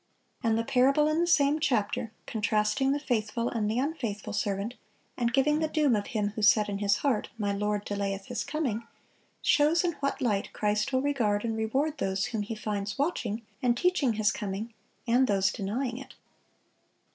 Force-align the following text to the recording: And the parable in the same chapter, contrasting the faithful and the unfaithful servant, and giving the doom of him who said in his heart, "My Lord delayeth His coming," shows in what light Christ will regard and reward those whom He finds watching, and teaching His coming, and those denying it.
And 0.41 0.57
the 0.57 0.63
parable 0.63 1.07
in 1.07 1.19
the 1.21 1.27
same 1.27 1.59
chapter, 1.59 2.11
contrasting 2.25 2.91
the 2.91 2.99
faithful 2.99 3.49
and 3.49 3.69
the 3.69 3.77
unfaithful 3.77 4.33
servant, 4.33 4.73
and 5.15 5.31
giving 5.31 5.59
the 5.59 5.67
doom 5.67 5.95
of 5.95 6.07
him 6.07 6.29
who 6.29 6.41
said 6.41 6.69
in 6.69 6.79
his 6.79 6.97
heart, 7.05 7.29
"My 7.37 7.53
Lord 7.53 7.85
delayeth 7.85 8.25
His 8.25 8.43
coming," 8.43 8.87
shows 9.43 9.83
in 9.83 9.91
what 9.99 10.19
light 10.19 10.53
Christ 10.53 10.91
will 10.91 11.03
regard 11.03 11.45
and 11.45 11.55
reward 11.55 11.99
those 11.99 12.25
whom 12.25 12.41
He 12.41 12.55
finds 12.55 12.97
watching, 12.97 13.43
and 13.61 13.77
teaching 13.77 14.13
His 14.13 14.31
coming, 14.31 14.73
and 15.07 15.27
those 15.27 15.51
denying 15.51 15.99
it. 15.99 16.15